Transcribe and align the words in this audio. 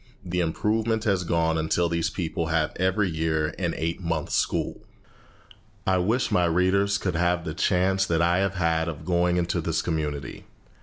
The 0.25 0.39
improvement 0.39 1.03
has 1.03 1.23
gone 1.23 1.57
on 1.59 1.65
until 1.65 1.87
these 1.87 2.09
people 2.09 2.47
have 2.47 2.73
every 2.77 3.07
year 3.07 3.53
an 3.59 3.75
eight 3.77 4.01
months' 4.01 4.33
school. 4.33 4.81
I 5.85 5.99
wish 5.99 6.31
my 6.31 6.45
readers 6.45 6.97
could 6.97 7.13
have 7.15 7.45
the 7.45 7.53
chance 7.53 8.07
that 8.07 8.19
I 8.19 8.39
have 8.39 8.55
had 8.55 8.87
of 8.89 9.05
going 9.05 9.37
into 9.37 9.61
this 9.61 9.83
community. 9.83 10.45